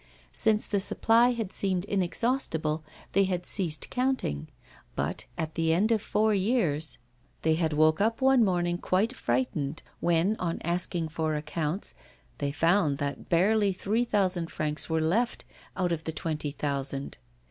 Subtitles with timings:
[0.33, 4.47] Since the supply had seemed inexhaustible, they had ceased counting.
[4.95, 6.97] But, at the end of four years,
[7.43, 11.93] they had woke up one morning quite frightened, when, on asking for accounts,
[12.39, 15.45] they found that barely three thousand francs were left
[15.77, 17.19] out of the twenty thousand.